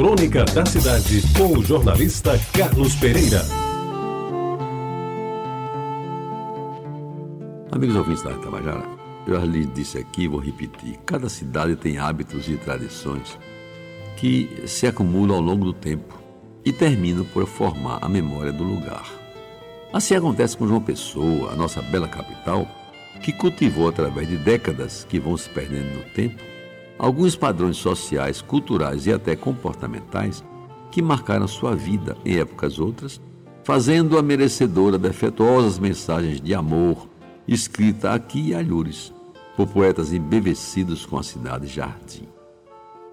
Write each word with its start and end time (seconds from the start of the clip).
Crônica 0.00 0.46
da 0.46 0.64
Cidade, 0.64 1.22
com 1.36 1.58
o 1.58 1.62
jornalista 1.62 2.32
Carlos 2.56 2.94
Pereira. 2.94 3.42
Amigos 7.70 7.96
ouvintes 7.96 8.22
da 8.22 8.32
Tabajara, 8.38 8.82
eu 9.26 9.38
já 9.38 9.44
lhes 9.44 9.70
disse 9.74 9.98
aqui, 9.98 10.26
vou 10.26 10.40
repetir: 10.40 10.98
cada 11.04 11.28
cidade 11.28 11.76
tem 11.76 11.98
hábitos 11.98 12.48
e 12.48 12.56
tradições 12.56 13.38
que 14.16 14.62
se 14.66 14.86
acumulam 14.86 15.36
ao 15.36 15.42
longo 15.42 15.66
do 15.66 15.74
tempo 15.74 16.18
e 16.64 16.72
terminam 16.72 17.26
por 17.26 17.46
formar 17.46 17.98
a 18.00 18.08
memória 18.08 18.54
do 18.54 18.64
lugar. 18.64 19.04
Assim 19.92 20.14
acontece 20.14 20.56
com 20.56 20.66
João 20.66 20.80
Pessoa, 20.80 21.52
a 21.52 21.54
nossa 21.54 21.82
bela 21.82 22.08
capital, 22.08 22.66
que 23.20 23.34
cultivou 23.34 23.90
através 23.90 24.26
de 24.26 24.38
décadas 24.38 25.06
que 25.06 25.20
vão 25.20 25.36
se 25.36 25.50
perdendo 25.50 25.98
no 25.98 26.04
tempo 26.14 26.49
alguns 27.00 27.34
padrões 27.34 27.78
sociais, 27.78 28.42
culturais 28.42 29.06
e 29.06 29.12
até 29.12 29.34
comportamentais 29.34 30.44
que 30.90 31.00
marcaram 31.00 31.48
sua 31.48 31.74
vida 31.74 32.14
em 32.26 32.36
épocas 32.38 32.78
outras, 32.78 33.18
fazendo-a 33.64 34.22
merecedora 34.22 34.98
de 34.98 35.08
afetuosas 35.08 35.78
mensagens 35.78 36.42
de 36.42 36.54
amor, 36.54 37.08
escrita 37.48 38.12
aqui 38.12 38.48
e 38.48 38.54
alhures, 38.54 39.14
por 39.56 39.66
poetas 39.66 40.12
embevecidos 40.12 41.06
com 41.06 41.16
a 41.16 41.22
cidade 41.22 41.66
jardim. 41.68 42.28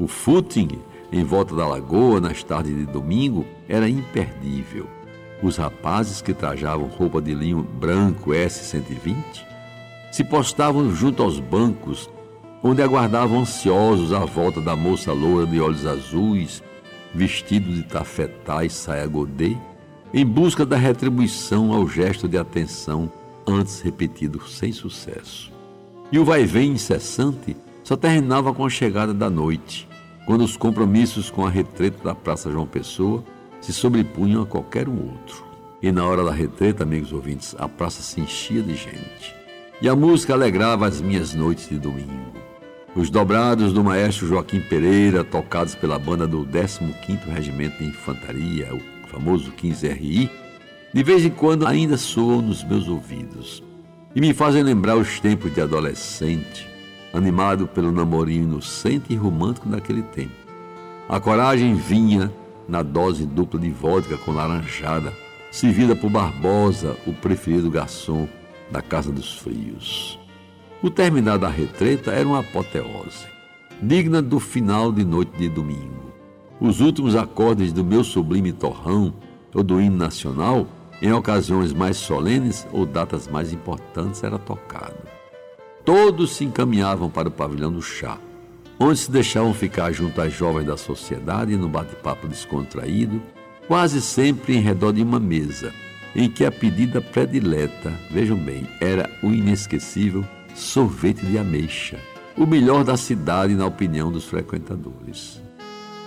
O 0.00 0.08
footing 0.08 0.80
em 1.12 1.22
volta 1.22 1.54
da 1.54 1.66
lagoa 1.68 2.20
nas 2.20 2.42
tardes 2.42 2.74
de 2.74 2.86
domingo 2.86 3.46
era 3.68 3.88
imperdível. 3.88 4.88
Os 5.40 5.56
rapazes 5.56 6.20
que 6.20 6.34
trajavam 6.34 6.88
roupa 6.88 7.22
de 7.22 7.32
linho 7.34 7.62
branco 7.62 8.30
S120 8.30 9.14
se 10.10 10.24
postavam 10.24 10.92
junto 10.92 11.22
aos 11.22 11.38
bancos 11.38 12.10
onde 12.66 12.82
aguardavam 12.82 13.40
ansiosos 13.42 14.12
a 14.12 14.24
volta 14.24 14.60
da 14.60 14.74
moça 14.74 15.12
loura 15.12 15.46
de 15.46 15.60
olhos 15.60 15.86
azuis, 15.86 16.60
vestido 17.14 17.72
de 17.72 17.84
tafetá 17.84 18.64
e 18.64 18.70
saia 18.70 19.06
godê, 19.06 19.56
em 20.12 20.26
busca 20.26 20.66
da 20.66 20.76
retribuição 20.76 21.72
ao 21.72 21.86
gesto 21.86 22.28
de 22.28 22.36
atenção 22.36 23.10
antes 23.46 23.80
repetido 23.80 24.42
sem 24.48 24.72
sucesso. 24.72 25.52
E 26.10 26.18
o 26.18 26.24
vai-vem 26.24 26.72
incessante 26.72 27.56
só 27.84 27.94
terminava 27.94 28.52
com 28.52 28.66
a 28.66 28.70
chegada 28.70 29.14
da 29.14 29.30
noite, 29.30 29.88
quando 30.26 30.42
os 30.42 30.56
compromissos 30.56 31.30
com 31.30 31.46
a 31.46 31.50
retreta 31.50 32.02
da 32.02 32.16
Praça 32.16 32.50
João 32.50 32.66
Pessoa 32.66 33.22
se 33.60 33.72
sobrepunham 33.72 34.42
a 34.42 34.46
qualquer 34.46 34.88
um 34.88 35.04
outro. 35.04 35.44
E 35.80 35.92
na 35.92 36.04
hora 36.04 36.24
da 36.24 36.32
retreta, 36.32 36.82
amigos 36.82 37.12
ouvintes, 37.12 37.54
a 37.60 37.68
praça 37.68 38.02
se 38.02 38.20
enchia 38.20 38.60
de 38.60 38.74
gente. 38.74 39.36
E 39.80 39.88
a 39.88 39.94
música 39.94 40.32
alegrava 40.32 40.84
as 40.84 41.00
minhas 41.00 41.32
noites 41.32 41.68
de 41.68 41.78
domingo. 41.78 42.45
Os 42.96 43.10
dobrados 43.10 43.74
do 43.74 43.84
maestro 43.84 44.26
Joaquim 44.26 44.58
Pereira, 44.58 45.22
tocados 45.22 45.74
pela 45.74 45.98
banda 45.98 46.26
do 46.26 46.46
15º 46.46 47.26
Regimento 47.26 47.76
de 47.76 47.90
Infantaria, 47.90 48.74
o 48.74 49.08
famoso 49.08 49.52
15RI, 49.52 50.30
de 50.94 51.02
vez 51.02 51.22
em 51.22 51.28
quando 51.28 51.66
ainda 51.66 51.98
soam 51.98 52.40
nos 52.40 52.64
meus 52.64 52.88
ouvidos 52.88 53.62
e 54.14 54.20
me 54.20 54.32
fazem 54.32 54.62
lembrar 54.62 54.96
os 54.96 55.20
tempos 55.20 55.52
de 55.52 55.60
adolescente, 55.60 56.66
animado 57.12 57.66
pelo 57.66 57.92
namorinho 57.92 58.44
inocente 58.44 59.12
e 59.12 59.14
romântico 59.14 59.68
daquele 59.68 60.02
tempo. 60.02 60.32
A 61.06 61.20
coragem 61.20 61.74
vinha 61.74 62.32
na 62.66 62.80
dose 62.80 63.26
dupla 63.26 63.60
de 63.60 63.68
vodka 63.68 64.16
com 64.16 64.32
laranjada, 64.32 65.12
servida 65.50 65.94
por 65.94 66.08
Barbosa, 66.08 66.96
o 67.06 67.12
preferido 67.12 67.70
garçom 67.70 68.26
da 68.70 68.80
Casa 68.80 69.12
dos 69.12 69.38
Frios. 69.38 70.18
O 70.82 70.90
terminar 70.90 71.38
da 71.38 71.48
retreta 71.48 72.12
era 72.12 72.28
uma 72.28 72.40
apoteose, 72.40 73.26
digna 73.80 74.20
do 74.20 74.38
final 74.38 74.92
de 74.92 75.04
noite 75.04 75.32
de 75.38 75.48
domingo. 75.48 76.12
Os 76.60 76.80
últimos 76.80 77.16
acordes 77.16 77.72
do 77.72 77.82
meu 77.82 78.04
sublime 78.04 78.52
torrão, 78.52 79.14
ou 79.54 79.62
do 79.62 79.80
hino 79.80 79.96
nacional, 79.96 80.66
em 81.00 81.10
ocasiões 81.12 81.72
mais 81.72 81.96
solenes 81.96 82.66
ou 82.72 82.84
datas 82.84 83.26
mais 83.26 83.54
importantes, 83.54 84.22
era 84.22 84.38
tocado. 84.38 84.98
Todos 85.82 86.32
se 86.32 86.44
encaminhavam 86.44 87.08
para 87.08 87.28
o 87.28 87.32
pavilhão 87.32 87.72
do 87.72 87.80
chá, 87.80 88.18
onde 88.78 88.98
se 88.98 89.10
deixavam 89.10 89.54
ficar 89.54 89.92
junto 89.92 90.20
às 90.20 90.32
jovens 90.34 90.66
da 90.66 90.76
sociedade 90.76 91.56
no 91.56 91.70
bate-papo 91.70 92.28
descontraído, 92.28 93.22
quase 93.66 94.02
sempre 94.02 94.54
em 94.54 94.60
redor 94.60 94.92
de 94.92 95.02
uma 95.02 95.18
mesa, 95.18 95.72
em 96.14 96.28
que 96.28 96.44
a 96.44 96.52
pedida 96.52 97.00
predileta, 97.00 97.90
vejam 98.10 98.36
bem, 98.36 98.68
era 98.78 99.10
o 99.22 99.28
inesquecível 99.28 100.24
sorvete 100.56 101.24
de 101.26 101.36
ameixa, 101.36 101.98
o 102.34 102.46
melhor 102.46 102.82
da 102.82 102.96
cidade 102.96 103.54
na 103.54 103.66
opinião 103.66 104.10
dos 104.10 104.24
frequentadores. 104.24 105.42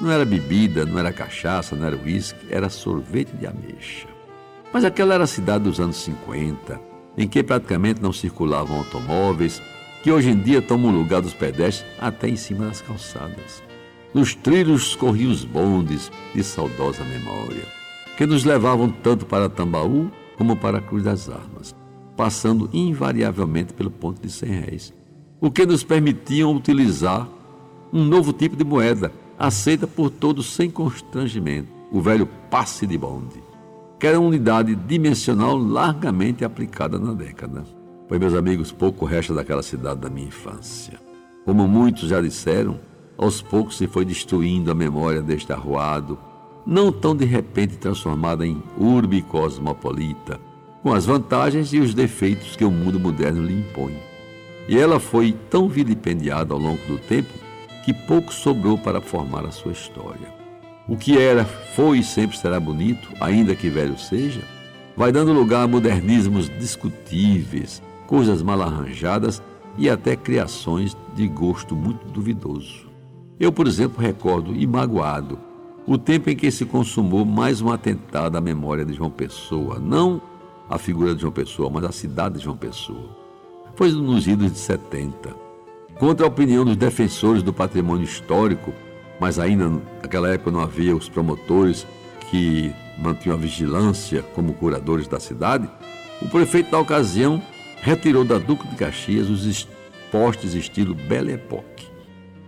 Não 0.00 0.10
era 0.10 0.24
bebida, 0.24 0.86
não 0.86 0.98
era 0.98 1.12
cachaça, 1.12 1.76
não 1.76 1.86
era 1.86 1.96
uísque, 1.96 2.46
era 2.48 2.70
sorvete 2.70 3.30
de 3.32 3.46
ameixa. 3.46 4.08
Mas 4.72 4.84
aquela 4.84 5.14
era 5.14 5.24
a 5.24 5.26
cidade 5.26 5.64
dos 5.64 5.78
anos 5.78 5.96
50, 5.96 6.80
em 7.18 7.28
que 7.28 7.42
praticamente 7.42 8.00
não 8.00 8.12
circulavam 8.12 8.78
automóveis, 8.78 9.60
que 10.02 10.10
hoje 10.10 10.30
em 10.30 10.38
dia 10.38 10.62
tomam 10.62 10.90
lugar 10.90 11.20
dos 11.20 11.34
pedestres 11.34 11.90
até 12.00 12.28
em 12.28 12.36
cima 12.36 12.66
das 12.66 12.80
calçadas. 12.80 13.62
Nos 14.14 14.34
trilhos 14.34 14.96
corriam 14.96 15.30
os 15.30 15.44
bondes 15.44 16.10
de 16.34 16.42
saudosa 16.42 17.04
memória, 17.04 17.66
que 18.16 18.24
nos 18.24 18.44
levavam 18.44 18.88
tanto 18.88 19.26
para 19.26 19.50
Tambaú 19.50 20.10
como 20.38 20.56
para 20.56 20.78
a 20.78 20.82
Cruz 20.82 21.04
das 21.04 21.28
Armas 21.28 21.76
passando 22.18 22.68
invariavelmente 22.72 23.72
pelo 23.72 23.92
ponto 23.92 24.20
de 24.20 24.28
100 24.28 24.50
réis, 24.50 24.94
o 25.40 25.52
que 25.52 25.64
nos 25.64 25.84
permitiam 25.84 26.52
utilizar 26.52 27.28
um 27.92 28.04
novo 28.04 28.32
tipo 28.32 28.56
de 28.56 28.64
moeda, 28.64 29.12
aceita 29.38 29.86
por 29.86 30.10
todos 30.10 30.52
sem 30.52 30.68
constrangimento, 30.68 31.68
o 31.92 32.00
velho 32.00 32.28
passe 32.50 32.88
de 32.88 32.98
bonde, 32.98 33.40
que 34.00 34.06
era 34.08 34.18
uma 34.18 34.30
unidade 34.30 34.74
dimensional 34.74 35.56
largamente 35.56 36.44
aplicada 36.44 36.98
na 36.98 37.14
década. 37.14 37.62
Pois, 38.08 38.18
meus 38.18 38.34
amigos, 38.34 38.72
pouco 38.72 39.04
resta 39.04 39.32
daquela 39.32 39.62
cidade 39.62 40.00
da 40.00 40.10
minha 40.10 40.26
infância. 40.26 40.98
Como 41.44 41.68
muitos 41.68 42.08
já 42.08 42.20
disseram, 42.20 42.80
aos 43.16 43.40
poucos 43.40 43.76
se 43.76 43.86
foi 43.86 44.04
destruindo 44.04 44.72
a 44.72 44.74
memória 44.74 45.22
deste 45.22 45.52
arruado, 45.52 46.18
não 46.66 46.90
tão 46.90 47.14
de 47.14 47.24
repente 47.24 47.76
transformada 47.76 48.44
em 48.44 48.60
urbe 48.76 49.22
cosmopolita, 49.22 50.47
com 50.82 50.92
as 50.92 51.06
vantagens 51.06 51.72
e 51.72 51.78
os 51.78 51.94
defeitos 51.94 52.56
que 52.56 52.64
o 52.64 52.70
mundo 52.70 52.98
moderno 53.00 53.44
lhe 53.44 53.54
impõe. 53.54 53.96
E 54.68 54.78
ela 54.78 55.00
foi 55.00 55.32
tão 55.50 55.68
vilipendiada 55.68 56.52
ao 56.52 56.60
longo 56.60 56.84
do 56.86 56.98
tempo 56.98 57.32
que 57.84 57.92
pouco 57.92 58.32
sobrou 58.32 58.76
para 58.76 59.00
formar 59.00 59.46
a 59.46 59.50
sua 59.50 59.72
história. 59.72 60.32
O 60.86 60.96
que 60.96 61.18
era, 61.18 61.44
foi 61.44 61.98
e 61.98 62.04
sempre 62.04 62.36
será 62.36 62.58
bonito, 62.58 63.08
ainda 63.20 63.54
que 63.54 63.68
velho 63.68 63.98
seja, 63.98 64.42
vai 64.96 65.12
dando 65.12 65.32
lugar 65.32 65.64
a 65.64 65.68
modernismos 65.68 66.50
discutíveis, 66.58 67.82
coisas 68.06 68.42
mal 68.42 68.60
arranjadas 68.62 69.42
e 69.76 69.88
até 69.88 70.16
criações 70.16 70.96
de 71.14 71.28
gosto 71.28 71.76
muito 71.76 72.06
duvidoso. 72.08 72.88
Eu, 73.38 73.52
por 73.52 73.66
exemplo, 73.66 74.02
recordo, 74.02 74.54
e 74.54 74.66
magoado, 74.66 75.38
o 75.86 75.96
tempo 75.96 76.28
em 76.28 76.36
que 76.36 76.50
se 76.50 76.64
consumou 76.64 77.24
mais 77.24 77.62
um 77.62 77.70
atentado 77.70 78.36
à 78.36 78.40
memória 78.40 78.84
de 78.84 78.92
João 78.92 79.10
Pessoa, 79.10 79.78
não 79.78 80.20
a 80.68 80.78
figura 80.78 81.14
de 81.14 81.22
João 81.22 81.32
Pessoa, 81.32 81.70
mas 81.70 81.84
a 81.84 81.92
cidade 81.92 82.38
de 82.38 82.44
João 82.44 82.56
Pessoa. 82.56 83.16
Foi 83.74 83.90
nos 83.90 84.26
idos 84.26 84.52
de 84.52 84.58
70. 84.58 85.34
Contra 85.98 86.26
a 86.26 86.28
opinião 86.28 86.64
dos 86.64 86.76
defensores 86.76 87.42
do 87.42 87.52
patrimônio 87.52 88.04
histórico, 88.04 88.72
mas 89.20 89.38
ainda 89.38 89.68
naquela 90.02 90.28
época 90.28 90.50
não 90.50 90.60
havia 90.60 90.94
os 90.94 91.08
promotores 91.08 91.86
que 92.30 92.72
mantinham 92.98 93.36
a 93.36 93.40
vigilância 93.40 94.22
como 94.34 94.54
curadores 94.54 95.08
da 95.08 95.18
cidade, 95.18 95.68
o 96.20 96.28
prefeito 96.28 96.70
da 96.70 96.78
ocasião 96.78 97.42
retirou 97.80 98.24
da 98.24 98.38
Duque 98.38 98.66
de 98.68 98.76
Caxias 98.76 99.28
os 99.30 99.68
postes 100.10 100.54
estilo 100.54 100.94
Belle 100.94 101.32
Époque. 101.32 101.86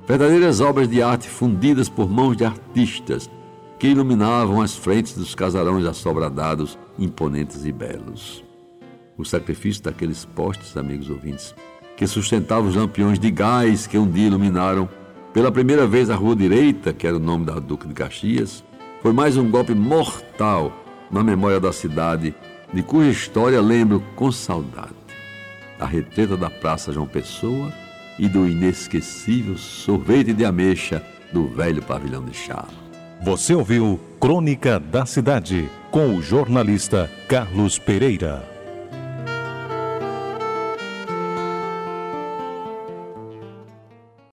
Verdadeiras 0.07 0.61
obras 0.61 0.89
de 0.89 1.03
arte 1.03 1.29
fundidas 1.29 1.89
por 1.89 2.11
mãos 2.11 2.37
de 2.37 2.45
artistas 2.45 3.31
que 3.81 3.89
iluminavam 3.89 4.61
as 4.61 4.77
frentes 4.77 5.17
dos 5.17 5.35
casarões 5.35 5.87
assobradados, 5.87 6.79
imponentes 6.99 7.65
e 7.65 7.73
belos. 7.73 8.45
O 9.17 9.25
sacrifício 9.25 9.83
daqueles 9.83 10.27
postes, 10.27 10.77
amigos 10.77 11.09
ouvintes, 11.09 11.55
que 11.97 12.07
sustentavam 12.07 12.69
os 12.69 12.77
lampiões 12.77 13.19
de 13.19 13.31
gás 13.31 13.87
que 13.87 13.97
um 13.97 14.09
dia 14.09 14.27
iluminaram 14.27 14.87
pela 15.33 15.51
primeira 15.51 15.87
vez 15.87 16.11
a 16.11 16.15
Rua 16.15 16.37
Direita, 16.37 16.93
que 16.93 17.07
era 17.07 17.17
o 17.17 17.21
nome 17.21 17.47
da 17.47 17.59
Duque 17.59 17.89
de 17.89 17.95
Caxias, 17.95 18.63
foi 19.01 19.15
mais 19.15 19.39
um 19.39 19.51
golpe 19.51 19.75
mortal 19.75 20.71
na 21.11 21.25
memória 21.25 21.59
da 21.59 21.73
cidade, 21.73 22.35
de 22.75 22.83
cuja 22.83 23.09
história 23.09 23.63
lembro 23.63 24.05
com 24.15 24.31
saudade. 24.31 24.93
A 25.79 25.87
retreta 25.87 26.37
da 26.37 26.51
Praça 26.51 26.93
João 26.93 27.07
Pessoa 27.07 27.73
e 28.19 28.29
do 28.29 28.47
inesquecível 28.47 29.57
sorvete 29.57 30.35
de 30.35 30.45
ameixa 30.45 31.03
do 31.33 31.49
velho 31.49 31.81
pavilhão 31.81 32.23
de 32.23 32.37
chá. 32.37 32.69
Você 33.23 33.55
ouviu 33.55 34.01
Crônica 34.19 34.81
da 34.81 35.05
Cidade 35.05 35.69
com 35.91 36.17
o 36.17 36.23
jornalista 36.23 37.11
Carlos 37.29 37.79
Pereira. 37.79 38.60